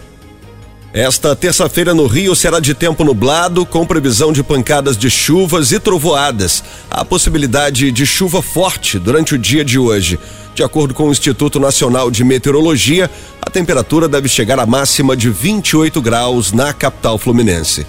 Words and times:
Esta 0.94 1.36
terça-feira 1.36 1.94
no 1.94 2.08
Rio 2.08 2.36
será 2.36 2.60
de 2.60 2.74
tempo 2.74 3.04
nublado, 3.04 3.66
com 3.66 3.86
previsão 3.86 4.32
de 4.32 4.44
pancadas 4.44 4.96
de 4.96 5.10
chuvas 5.10 5.72
e 5.72 5.80
trovoadas. 5.80 6.64
Há 6.90 7.04
possibilidade 7.04 7.92
de 7.92 8.06
chuva 8.06 8.42
forte 8.42 8.98
durante 9.00 9.36
o 9.36 9.38
dia 9.38 9.66
de 9.66 9.78
hoje. 9.78 10.20
De 10.56 10.64
acordo 10.64 10.94
com 10.94 11.08
o 11.08 11.12
Instituto 11.12 11.60
Nacional 11.60 12.10
de 12.10 12.24
Meteorologia, 12.24 13.10
a 13.42 13.50
temperatura 13.50 14.08
deve 14.08 14.28
chegar 14.28 14.60
à 14.60 14.66
máxima 14.66 15.16
de 15.16 15.30
28 15.30 16.02
graus 16.02 16.52
na 16.52 16.74
capital 16.74 17.18
fluminense. 17.18 17.86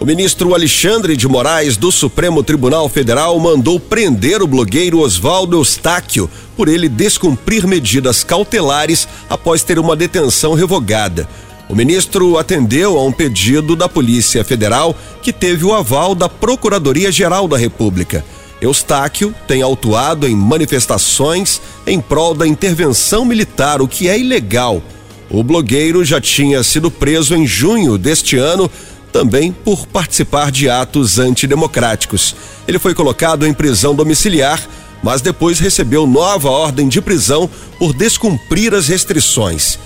O 0.00 0.06
ministro 0.06 0.54
Alexandre 0.54 1.14
de 1.14 1.28
Moraes, 1.28 1.76
do 1.76 1.92
Supremo 1.92 2.42
Tribunal 2.42 2.88
Federal, 2.88 3.38
mandou 3.38 3.78
prender 3.78 4.40
o 4.40 4.46
blogueiro 4.46 5.00
Oswaldo 5.00 5.58
Eustáquio 5.58 6.28
por 6.56 6.68
ele 6.68 6.88
descumprir 6.88 7.66
medidas 7.66 8.24
cautelares 8.24 9.06
após 9.28 9.62
ter 9.62 9.78
uma 9.78 9.94
detenção 9.94 10.54
revogada. 10.54 11.28
O 11.68 11.76
ministro 11.76 12.38
atendeu 12.38 12.98
a 12.98 13.04
um 13.04 13.12
pedido 13.12 13.76
da 13.76 13.90
Polícia 13.90 14.42
Federal 14.42 14.96
que 15.22 15.34
teve 15.34 15.66
o 15.66 15.74
aval 15.74 16.14
da 16.14 16.30
Procuradoria-Geral 16.30 17.46
da 17.46 17.58
República. 17.58 18.24
Eustáquio 18.58 19.34
tem 19.46 19.60
autuado 19.60 20.26
em 20.26 20.34
manifestações 20.34 21.60
em 21.86 22.00
prol 22.00 22.32
da 22.32 22.46
intervenção 22.46 23.22
militar, 23.22 23.82
o 23.82 23.86
que 23.86 24.08
é 24.08 24.18
ilegal. 24.18 24.82
O 25.28 25.44
blogueiro 25.44 26.02
já 26.04 26.20
tinha 26.20 26.62
sido 26.62 26.90
preso 26.90 27.36
em 27.36 27.46
junho 27.46 27.96
deste 27.98 28.36
ano 28.36 28.68
também 29.10 29.52
por 29.52 29.86
participar 29.86 30.50
de 30.50 30.68
atos 30.68 31.18
antidemocráticos. 31.18 32.34
Ele 32.66 32.78
foi 32.78 32.94
colocado 32.94 33.46
em 33.46 33.52
prisão 33.52 33.94
domiciliar, 33.94 34.60
mas 35.02 35.20
depois 35.20 35.58
recebeu 35.58 36.06
nova 36.06 36.50
ordem 36.50 36.88
de 36.88 37.00
prisão 37.00 37.48
por 37.78 37.92
descumprir 37.92 38.74
as 38.74 38.88
restrições. 38.88 39.78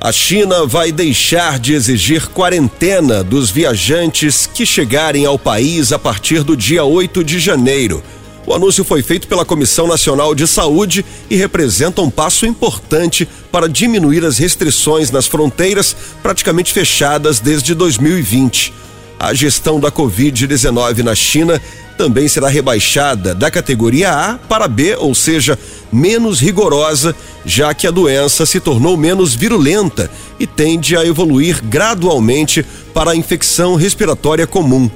A 0.00 0.10
China 0.10 0.66
vai 0.66 0.90
deixar 0.90 1.60
de 1.60 1.74
exigir 1.74 2.26
quarentena 2.28 3.22
dos 3.22 3.50
viajantes 3.50 4.50
que 4.52 4.66
chegarem 4.66 5.24
ao 5.24 5.38
país 5.38 5.92
a 5.92 5.98
partir 5.98 6.42
do 6.42 6.56
dia 6.56 6.84
8 6.84 7.22
de 7.22 7.38
janeiro. 7.38 8.02
O 8.44 8.52
anúncio 8.52 8.82
foi 8.84 9.02
feito 9.02 9.28
pela 9.28 9.44
Comissão 9.44 9.86
Nacional 9.86 10.34
de 10.34 10.46
Saúde 10.48 11.04
e 11.30 11.36
representa 11.36 12.02
um 12.02 12.10
passo 12.10 12.44
importante 12.44 13.28
para 13.52 13.68
diminuir 13.68 14.24
as 14.24 14.36
restrições 14.36 15.10
nas 15.10 15.26
fronteiras 15.26 15.94
praticamente 16.22 16.72
fechadas 16.72 17.38
desde 17.38 17.72
2020. 17.74 18.72
A 19.18 19.32
gestão 19.32 19.78
da 19.78 19.92
Covid-19 19.92 21.04
na 21.04 21.14
China 21.14 21.62
também 21.96 22.26
será 22.26 22.48
rebaixada 22.48 23.32
da 23.32 23.48
categoria 23.48 24.10
A 24.10 24.34
para 24.34 24.66
B, 24.66 24.96
ou 24.96 25.14
seja, 25.14 25.56
menos 25.92 26.40
rigorosa, 26.40 27.14
já 27.44 27.72
que 27.72 27.86
a 27.86 27.92
doença 27.92 28.44
se 28.44 28.58
tornou 28.58 28.96
menos 28.96 29.36
virulenta 29.36 30.10
e 30.40 30.46
tende 30.46 30.96
a 30.96 31.06
evoluir 31.06 31.62
gradualmente 31.62 32.66
para 32.92 33.12
a 33.12 33.16
infecção 33.16 33.76
respiratória 33.76 34.48
comum. 34.48 34.90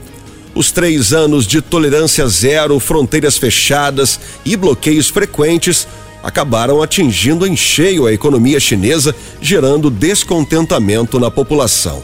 Os 0.56 0.72
três 0.72 1.12
anos 1.12 1.46
de 1.46 1.60
tolerância 1.60 2.26
zero, 2.26 2.80
fronteiras 2.80 3.36
fechadas 3.36 4.18
e 4.42 4.56
bloqueios 4.56 5.10
frequentes 5.10 5.86
acabaram 6.22 6.82
atingindo 6.82 7.46
em 7.46 7.54
cheio 7.54 8.06
a 8.06 8.12
economia 8.12 8.58
chinesa, 8.58 9.14
gerando 9.38 9.90
descontentamento 9.90 11.20
na 11.20 11.30
população. 11.30 12.02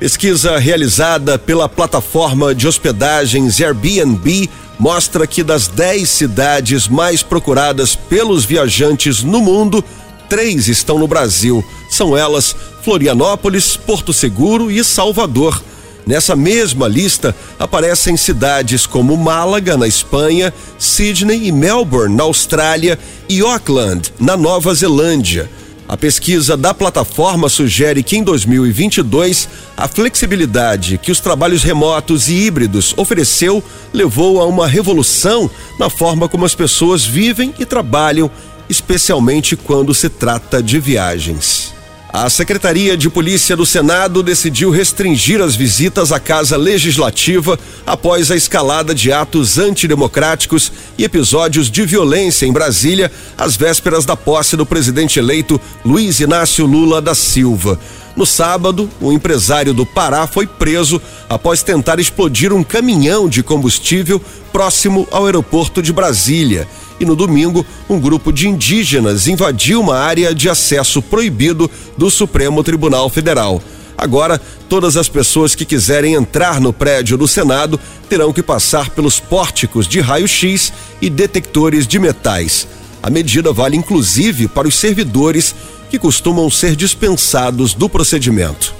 Pesquisa 0.00 0.58
realizada 0.58 1.38
pela 1.38 1.68
plataforma 1.68 2.52
de 2.52 2.66
hospedagens 2.66 3.60
Airbnb 3.60 4.50
mostra 4.76 5.24
que 5.24 5.44
das 5.44 5.68
10 5.68 6.08
cidades 6.08 6.88
mais 6.88 7.22
procuradas 7.22 7.94
pelos 7.94 8.44
viajantes 8.44 9.22
no 9.22 9.40
mundo, 9.40 9.82
três 10.28 10.66
estão 10.66 10.98
no 10.98 11.06
Brasil. 11.06 11.64
São 11.88 12.18
elas 12.18 12.56
Florianópolis, 12.82 13.76
Porto 13.76 14.12
Seguro 14.12 14.72
e 14.72 14.82
Salvador. 14.82 15.62
Nessa 16.06 16.34
mesma 16.34 16.88
lista 16.88 17.34
aparecem 17.58 18.16
cidades 18.16 18.86
como 18.86 19.16
Málaga, 19.16 19.76
na 19.76 19.86
Espanha, 19.86 20.52
Sydney 20.78 21.46
e 21.46 21.52
Melbourne, 21.52 22.14
na 22.14 22.24
Austrália, 22.24 22.98
e 23.28 23.40
Auckland, 23.40 24.12
na 24.18 24.36
Nova 24.36 24.74
Zelândia. 24.74 25.48
A 25.88 25.96
pesquisa 25.96 26.56
da 26.56 26.72
plataforma 26.72 27.48
sugere 27.48 28.02
que 28.02 28.16
em 28.16 28.22
2022 28.22 29.48
a 29.76 29.86
flexibilidade 29.86 30.98
que 30.98 31.12
os 31.12 31.20
trabalhos 31.20 31.62
remotos 31.62 32.28
e 32.28 32.34
híbridos 32.34 32.94
ofereceu 32.96 33.62
levou 33.92 34.40
a 34.40 34.46
uma 34.46 34.66
revolução 34.66 35.50
na 35.78 35.90
forma 35.90 36.28
como 36.28 36.46
as 36.46 36.54
pessoas 36.54 37.04
vivem 37.04 37.54
e 37.58 37.66
trabalham, 37.66 38.30
especialmente 38.68 39.54
quando 39.54 39.92
se 39.92 40.08
trata 40.08 40.62
de 40.62 40.78
viagens. 40.80 41.71
A 42.12 42.28
Secretaria 42.28 42.94
de 42.94 43.08
Polícia 43.08 43.56
do 43.56 43.64
Senado 43.64 44.22
decidiu 44.22 44.68
restringir 44.68 45.40
as 45.40 45.56
visitas 45.56 46.12
à 46.12 46.20
Casa 46.20 46.58
Legislativa 46.58 47.58
após 47.86 48.30
a 48.30 48.36
escalada 48.36 48.94
de 48.94 49.10
atos 49.10 49.58
antidemocráticos 49.58 50.70
e 50.98 51.04
episódios 51.04 51.70
de 51.70 51.86
violência 51.86 52.44
em 52.44 52.52
Brasília, 52.52 53.10
às 53.38 53.56
vésperas 53.56 54.04
da 54.04 54.14
posse 54.14 54.58
do 54.58 54.66
presidente 54.66 55.18
eleito 55.18 55.58
Luiz 55.82 56.20
Inácio 56.20 56.66
Lula 56.66 57.00
da 57.00 57.14
Silva. 57.14 57.80
No 58.14 58.26
sábado, 58.26 58.90
um 59.00 59.10
empresário 59.10 59.72
do 59.72 59.86
Pará 59.86 60.26
foi 60.26 60.46
preso 60.46 61.00
após 61.28 61.62
tentar 61.62 61.98
explodir 61.98 62.52
um 62.52 62.62
caminhão 62.62 63.28
de 63.28 63.42
combustível 63.42 64.20
próximo 64.52 65.08
ao 65.10 65.24
aeroporto 65.24 65.82
de 65.82 65.92
Brasília 65.92 66.68
e 67.02 67.04
no 67.04 67.16
domingo, 67.16 67.66
um 67.88 67.98
grupo 67.98 68.32
de 68.32 68.48
indígenas 68.48 69.26
invadiu 69.26 69.80
uma 69.80 69.98
área 69.98 70.32
de 70.32 70.48
acesso 70.48 71.02
proibido 71.02 71.68
do 71.98 72.08
Supremo 72.08 72.62
Tribunal 72.62 73.10
Federal. 73.10 73.60
Agora, 73.98 74.40
todas 74.68 74.96
as 74.96 75.08
pessoas 75.08 75.54
que 75.54 75.64
quiserem 75.64 76.14
entrar 76.14 76.60
no 76.60 76.72
prédio 76.72 77.18
do 77.18 77.26
Senado 77.26 77.78
terão 78.08 78.32
que 78.32 78.40
passar 78.40 78.90
pelos 78.90 79.18
pórticos 79.18 79.88
de 79.88 80.00
raio-x 80.00 80.72
e 81.00 81.10
detectores 81.10 81.88
de 81.88 81.98
metais. 81.98 82.68
A 83.02 83.10
medida 83.10 83.52
vale 83.52 83.76
inclusive 83.76 84.46
para 84.46 84.68
os 84.68 84.76
servidores 84.76 85.56
que 85.92 85.98
costumam 85.98 86.48
ser 86.48 86.74
dispensados 86.74 87.74
do 87.74 87.86
procedimento. 87.86 88.74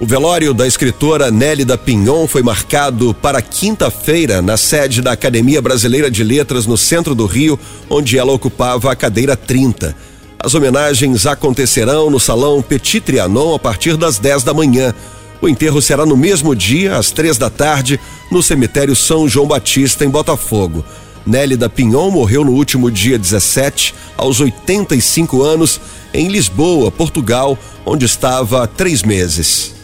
O 0.00 0.06
velório 0.06 0.54
da 0.54 0.66
escritora 0.66 1.30
Nélida 1.30 1.76
Pinhon 1.76 2.26
foi 2.26 2.42
marcado 2.42 3.12
para 3.12 3.42
quinta-feira 3.42 4.40
na 4.40 4.56
sede 4.56 5.02
da 5.02 5.12
Academia 5.12 5.60
Brasileira 5.60 6.10
de 6.10 6.24
Letras 6.24 6.64
no 6.64 6.78
centro 6.78 7.14
do 7.14 7.26
Rio, 7.26 7.60
onde 7.90 8.16
ela 8.16 8.32
ocupava 8.32 8.90
a 8.90 8.96
cadeira 8.96 9.36
30. 9.36 9.94
As 10.38 10.54
homenagens 10.54 11.26
acontecerão 11.26 12.08
no 12.08 12.18
Salão 12.18 12.62
Petit 12.62 13.02
Trianon 13.02 13.54
a 13.54 13.58
partir 13.58 13.98
das 13.98 14.18
10 14.18 14.42
da 14.42 14.54
manhã. 14.54 14.94
O 15.42 15.50
enterro 15.50 15.82
será 15.82 16.06
no 16.06 16.16
mesmo 16.16 16.56
dia, 16.56 16.96
às 16.96 17.10
três 17.10 17.36
da 17.36 17.50
tarde, 17.50 18.00
no 18.30 18.42
cemitério 18.42 18.96
São 18.96 19.28
João 19.28 19.46
Batista, 19.46 20.02
em 20.02 20.08
Botafogo. 20.08 20.82
Nélida 21.26 21.68
Pinhon 21.68 22.10
morreu 22.10 22.42
no 22.42 22.52
último 22.52 22.90
dia 22.90 23.18
17, 23.18 23.94
aos 24.16 24.40
85 24.40 25.42
anos, 25.42 25.80
em 26.14 26.28
Lisboa, 26.28 26.90
Portugal, 26.90 27.58
onde 27.84 28.04
estava 28.04 28.64
há 28.64 28.66
três 28.66 29.02
meses. 29.02 29.74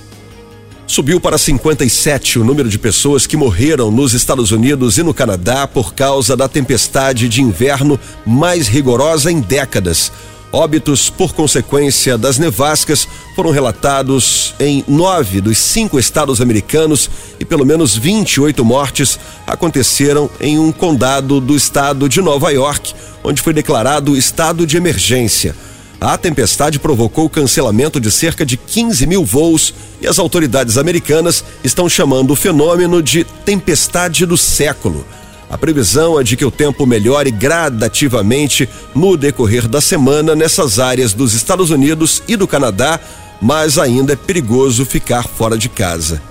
Subiu 0.86 1.20
para 1.20 1.36
57 1.36 2.38
o 2.38 2.44
número 2.44 2.68
de 2.68 2.78
pessoas 2.78 3.26
que 3.26 3.36
morreram 3.36 3.90
nos 3.90 4.14
Estados 4.14 4.52
Unidos 4.52 4.96
e 4.96 5.02
no 5.02 5.12
Canadá 5.12 5.66
por 5.66 5.92
causa 5.92 6.34
da 6.34 6.48
tempestade 6.48 7.28
de 7.28 7.42
inverno 7.42 8.00
mais 8.24 8.68
rigorosa 8.68 9.30
em 9.30 9.38
décadas. 9.38 10.10
Óbitos 10.50 11.10
por 11.10 11.34
consequência 11.34 12.16
das 12.16 12.38
nevascas 12.38 13.06
foram 13.36 13.50
relatados 13.50 14.54
em 14.58 14.82
nove 14.88 15.42
dos 15.42 15.58
cinco 15.58 15.98
estados 15.98 16.40
americanos 16.40 17.10
e 17.38 17.44
pelo 17.44 17.66
menos 17.66 17.94
28 17.94 18.64
mortes 18.64 19.20
aconteceram 19.46 20.30
em 20.40 20.58
um 20.58 20.72
condado 20.72 21.38
do 21.38 21.54
estado 21.54 22.08
de 22.08 22.22
Nova 22.22 22.50
York, 22.50 22.94
onde 23.22 23.42
foi 23.42 23.52
declarado 23.52 24.16
estado 24.16 24.66
de 24.66 24.78
emergência. 24.78 25.54
A 26.00 26.16
tempestade 26.16 26.78
provocou 26.78 27.24
o 27.24 27.30
cancelamento 27.30 27.98
de 27.98 28.10
cerca 28.10 28.46
de 28.46 28.56
15 28.56 29.04
mil 29.06 29.24
voos 29.24 29.74
e 30.00 30.06
as 30.06 30.18
autoridades 30.18 30.78
americanas 30.78 31.44
estão 31.64 31.88
chamando 31.88 32.30
o 32.30 32.36
fenômeno 32.36 33.02
de 33.02 33.24
tempestade 33.24 34.24
do 34.24 34.36
século. 34.36 35.04
A 35.50 35.58
previsão 35.58 36.20
é 36.20 36.22
de 36.22 36.36
que 36.36 36.44
o 36.44 36.52
tempo 36.52 36.86
melhore 36.86 37.32
gradativamente 37.32 38.68
no 38.94 39.16
decorrer 39.16 39.66
da 39.66 39.80
semana 39.80 40.36
nessas 40.36 40.78
áreas 40.78 41.12
dos 41.12 41.34
Estados 41.34 41.70
Unidos 41.70 42.22
e 42.28 42.36
do 42.36 42.46
Canadá, 42.46 43.00
mas 43.40 43.76
ainda 43.76 44.12
é 44.12 44.16
perigoso 44.16 44.84
ficar 44.84 45.24
fora 45.26 45.58
de 45.58 45.68
casa. 45.68 46.22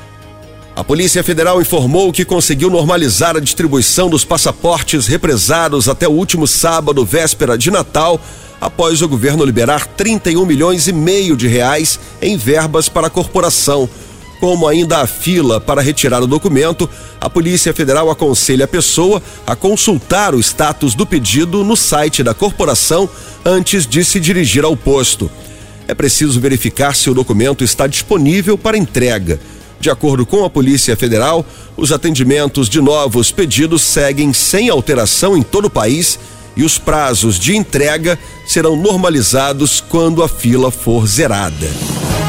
A 0.75 0.83
Polícia 0.83 1.23
Federal 1.23 1.59
informou 1.59 2.13
que 2.13 2.23
conseguiu 2.23 2.69
normalizar 2.69 3.35
a 3.35 3.41
distribuição 3.41 4.09
dos 4.09 4.23
passaportes 4.23 5.07
represados 5.07 5.89
até 5.89 6.07
o 6.07 6.11
último 6.11 6.45
sábado, 6.45 7.03
véspera 7.03 7.57
de 7.57 7.71
Natal 7.71 8.21
após 8.59 9.01
o 9.01 9.07
governo 9.07 9.45
liberar 9.45 9.85
31 9.85 10.45
milhões 10.45 10.87
e 10.87 10.93
meio 10.93 11.35
de 11.35 11.47
reais 11.47 11.99
em 12.21 12.37
verbas 12.37 12.89
para 12.89 13.07
a 13.07 13.09
corporação. 13.09 13.89
Como 14.39 14.67
ainda 14.67 14.99
há 14.99 15.07
fila 15.07 15.59
para 15.59 15.81
retirar 15.81 16.21
o 16.21 16.27
documento, 16.27 16.87
a 17.19 17.29
Polícia 17.29 17.73
Federal 17.73 18.11
aconselha 18.11 18.65
a 18.65 18.67
pessoa 18.67 19.21
a 19.47 19.55
consultar 19.55 20.35
o 20.35 20.39
status 20.39 20.93
do 20.93 21.05
pedido 21.05 21.63
no 21.63 21.75
site 21.75 22.21
da 22.21 22.33
corporação 22.33 23.09
antes 23.43 23.87
de 23.87 24.05
se 24.05 24.19
dirigir 24.19 24.63
ao 24.63 24.77
posto. 24.77 25.29
É 25.87 25.95
preciso 25.95 26.39
verificar 26.39 26.95
se 26.95 27.09
o 27.09 27.13
documento 27.13 27.63
está 27.63 27.87
disponível 27.87 28.57
para 28.57 28.77
entrega. 28.77 29.39
De 29.79 29.89
acordo 29.89 30.25
com 30.25 30.43
a 30.43 30.49
Polícia 30.49 30.95
Federal, 30.95 31.45
os 31.75 31.91
atendimentos 31.91 32.67
de 32.67 32.81
novos 32.81 33.31
pedidos 33.31 33.83
seguem 33.83 34.33
sem 34.33 34.69
alteração 34.69 35.37
em 35.37 35.41
todo 35.41 35.65
o 35.65 35.69
país 35.69 36.19
e 36.57 36.63
os 36.63 36.77
prazos 36.77 37.39
de 37.39 37.55
entrega 37.55 38.19
serão 38.45 38.75
normalizados 38.75 39.79
quando 39.79 40.23
a 40.23 40.27
fila 40.27 40.71
for 40.71 41.07
zerada. 41.07 41.67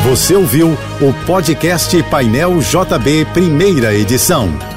Você 0.04 0.34
ouviu 0.34 0.78
o 1.00 1.26
podcast 1.26 2.00
Painel 2.04 2.58
JB, 2.60 3.26
primeira 3.32 3.94
edição. 3.94 4.67